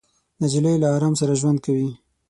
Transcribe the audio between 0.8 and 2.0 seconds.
له ارام سره ژوند کوي.